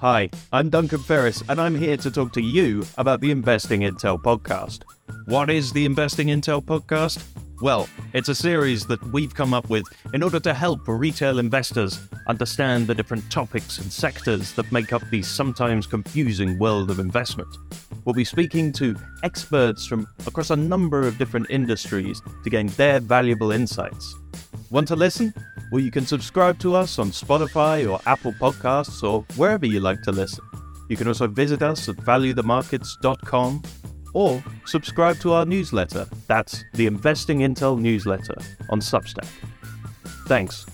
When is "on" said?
26.98-27.10, 38.70-38.80